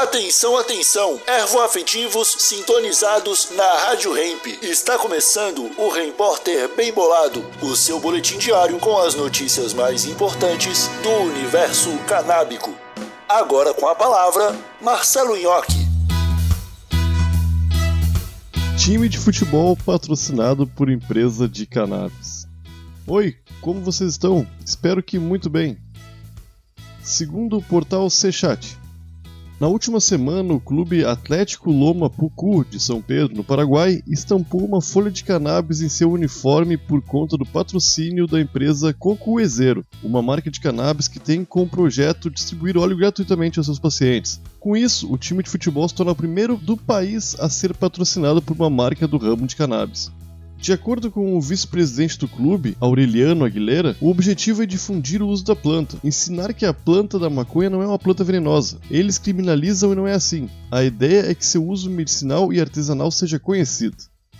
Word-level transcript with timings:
Atenção, 0.00 0.56
atenção! 0.56 1.20
Ervoafetivos 1.26 2.34
sintonizados 2.38 3.50
na 3.54 3.70
Rádio 3.84 4.16
Hemp. 4.16 4.46
Está 4.62 4.98
começando 4.98 5.70
o 5.76 5.90
Repórter 5.90 6.74
Bem 6.74 6.90
Bolado, 6.90 7.44
o 7.60 7.76
seu 7.76 8.00
boletim 8.00 8.38
diário 8.38 8.78
com 8.78 8.96
as 8.96 9.14
notícias 9.14 9.74
mais 9.74 10.06
importantes 10.06 10.88
do 11.02 11.10
universo 11.10 11.90
canábico. 12.08 12.74
Agora 13.28 13.74
com 13.74 13.86
a 13.86 13.94
palavra, 13.94 14.58
Marcelo 14.80 15.36
Nhoque. 15.36 15.86
Time 18.78 19.06
de 19.06 19.18
futebol 19.18 19.76
patrocinado 19.76 20.66
por 20.66 20.88
empresa 20.88 21.46
de 21.46 21.66
cannabis. 21.66 22.48
Oi, 23.06 23.36
como 23.60 23.82
vocês 23.82 24.12
estão? 24.12 24.46
Espero 24.64 25.02
que 25.02 25.18
muito 25.18 25.50
bem. 25.50 25.76
Segundo 27.02 27.58
o 27.58 27.62
portal 27.62 28.08
Sechat, 28.08 28.80
na 29.60 29.68
última 29.68 30.00
semana, 30.00 30.54
o 30.54 30.60
clube 30.60 31.04
Atlético 31.04 31.70
Loma 31.70 32.08
Pucu, 32.08 32.64
de 32.64 32.80
São 32.80 33.02
Pedro, 33.02 33.36
no 33.36 33.44
Paraguai, 33.44 34.02
estampou 34.08 34.64
uma 34.64 34.80
folha 34.80 35.10
de 35.10 35.22
cannabis 35.22 35.82
em 35.82 35.88
seu 35.88 36.10
uniforme 36.10 36.78
por 36.78 37.02
conta 37.02 37.36
do 37.36 37.44
patrocínio 37.44 38.26
da 38.26 38.40
empresa 38.40 38.94
Cocuezeiro, 38.94 39.84
uma 40.02 40.22
marca 40.22 40.50
de 40.50 40.58
cannabis 40.58 41.08
que 41.08 41.20
tem 41.20 41.44
como 41.44 41.68
projeto 41.68 42.30
distribuir 42.30 42.78
óleo 42.78 42.96
gratuitamente 42.96 43.58
aos 43.58 43.66
seus 43.66 43.78
pacientes. 43.78 44.40
Com 44.58 44.74
isso, 44.74 45.12
o 45.12 45.18
time 45.18 45.42
de 45.42 45.50
futebol 45.50 45.86
se 45.86 45.94
torna 45.94 46.12
o 46.12 46.16
primeiro 46.16 46.56
do 46.56 46.74
país 46.74 47.36
a 47.38 47.50
ser 47.50 47.74
patrocinado 47.74 48.40
por 48.40 48.56
uma 48.56 48.70
marca 48.70 49.06
do 49.06 49.18
ramo 49.18 49.46
de 49.46 49.56
cannabis. 49.56 50.10
De 50.60 50.74
acordo 50.74 51.10
com 51.10 51.38
o 51.38 51.40
vice-presidente 51.40 52.18
do 52.18 52.28
clube, 52.28 52.76
Aureliano 52.78 53.46
Aguilera, 53.46 53.96
o 53.98 54.10
objetivo 54.10 54.62
é 54.62 54.66
difundir 54.66 55.22
o 55.22 55.28
uso 55.28 55.42
da 55.42 55.56
planta, 55.56 55.96
ensinar 56.04 56.52
que 56.52 56.66
a 56.66 56.74
planta 56.74 57.18
da 57.18 57.30
maconha 57.30 57.70
não 57.70 57.80
é 57.80 57.86
uma 57.86 57.98
planta 57.98 58.22
venenosa. 58.22 58.78
Eles 58.90 59.16
criminalizam 59.16 59.92
e 59.92 59.96
não 59.96 60.06
é 60.06 60.12
assim. 60.12 60.50
A 60.70 60.84
ideia 60.84 61.30
é 61.30 61.34
que 61.34 61.46
seu 61.46 61.66
uso 61.66 61.88
medicinal 61.88 62.52
e 62.52 62.60
artesanal 62.60 63.10
seja 63.10 63.38
conhecido. 63.38 63.96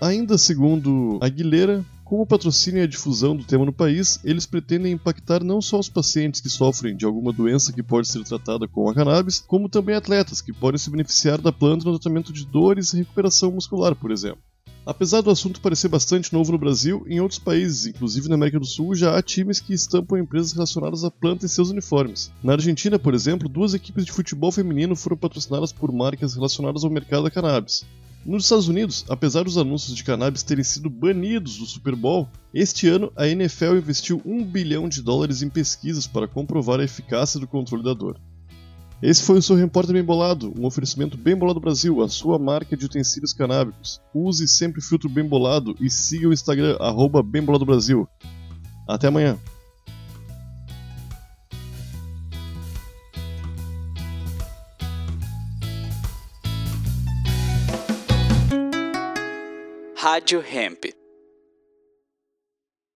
Ainda 0.00 0.38
segundo 0.38 1.18
Aguilera, 1.20 1.84
com 2.04 2.20
o 2.20 2.26
patrocínio 2.26 2.80
e 2.80 2.84
a 2.84 2.86
difusão 2.86 3.34
do 3.34 3.42
tema 3.42 3.64
no 3.64 3.72
país, 3.72 4.20
eles 4.22 4.46
pretendem 4.46 4.92
impactar 4.92 5.42
não 5.42 5.60
só 5.60 5.80
os 5.80 5.88
pacientes 5.88 6.40
que 6.40 6.48
sofrem 6.48 6.96
de 6.96 7.04
alguma 7.04 7.32
doença 7.32 7.72
que 7.72 7.82
pode 7.82 8.06
ser 8.06 8.22
tratada 8.22 8.68
com 8.68 8.88
a 8.88 8.94
cannabis, 8.94 9.42
como 9.44 9.68
também 9.68 9.96
atletas 9.96 10.40
que 10.40 10.52
podem 10.52 10.78
se 10.78 10.90
beneficiar 10.90 11.40
da 11.40 11.50
planta 11.50 11.86
no 11.86 11.98
tratamento 11.98 12.32
de 12.32 12.46
dores 12.46 12.92
e 12.92 12.98
recuperação 12.98 13.50
muscular, 13.50 13.96
por 13.96 14.12
exemplo. 14.12 14.38
Apesar 14.86 15.22
do 15.22 15.30
assunto 15.30 15.62
parecer 15.62 15.88
bastante 15.88 16.30
novo 16.30 16.52
no 16.52 16.58
Brasil, 16.58 17.06
em 17.08 17.18
outros 17.18 17.38
países, 17.38 17.86
inclusive 17.86 18.28
na 18.28 18.34
América 18.34 18.60
do 18.60 18.66
Sul, 18.66 18.94
já 18.94 19.16
há 19.16 19.22
times 19.22 19.58
que 19.58 19.72
estampam 19.72 20.18
empresas 20.18 20.52
relacionadas 20.52 21.04
à 21.04 21.10
planta 21.10 21.46
em 21.46 21.48
seus 21.48 21.70
uniformes. 21.70 22.30
Na 22.42 22.52
Argentina, 22.52 22.98
por 22.98 23.14
exemplo, 23.14 23.48
duas 23.48 23.72
equipes 23.72 24.04
de 24.04 24.12
futebol 24.12 24.52
feminino 24.52 24.94
foram 24.94 25.16
patrocinadas 25.16 25.72
por 25.72 25.90
marcas 25.90 26.34
relacionadas 26.34 26.84
ao 26.84 26.90
mercado 26.90 27.22
da 27.22 27.30
cannabis. 27.30 27.86
Nos 28.26 28.44
Estados 28.44 28.68
Unidos, 28.68 29.06
apesar 29.08 29.44
dos 29.44 29.56
anúncios 29.56 29.96
de 29.96 30.04
cannabis 30.04 30.42
terem 30.42 30.64
sido 30.64 30.90
banidos 30.90 31.56
do 31.56 31.64
Super 31.64 31.96
Bowl, 31.96 32.28
este 32.52 32.86
ano 32.86 33.10
a 33.16 33.26
NFL 33.26 33.76
investiu 33.76 34.20
um 34.24 34.44
bilhão 34.44 34.86
de 34.86 35.00
dólares 35.00 35.40
em 35.40 35.48
pesquisas 35.48 36.06
para 36.06 36.28
comprovar 36.28 36.80
a 36.80 36.84
eficácia 36.84 37.40
do 37.40 37.46
controle 37.46 37.82
da 37.82 37.94
dor. 37.94 38.20
Esse 39.06 39.22
foi 39.22 39.36
o 39.36 39.42
seu 39.42 39.54
Repórter 39.54 39.92
Bem 39.92 40.02
Bolado, 40.02 40.50
um 40.58 40.64
oferecimento 40.64 41.18
Bem 41.18 41.36
Bolado 41.36 41.60
Brasil, 41.60 42.00
a 42.00 42.08
sua 42.08 42.38
marca 42.38 42.74
de 42.74 42.86
utensílios 42.86 43.34
canábicos. 43.34 44.00
Use 44.14 44.48
sempre 44.48 44.80
filtro 44.80 45.10
Bem 45.10 45.28
Bolado 45.28 45.76
e 45.78 45.90
siga 45.90 46.26
o 46.26 46.32
Instagram, 46.32 46.78
arroba 46.80 47.22
Bem 47.22 47.42
Bolado 47.42 47.66
Brasil. 47.66 48.08
Até 48.88 49.08
amanhã. 49.08 49.38
Rádio 59.94 60.42
Hemp. 60.50 61.03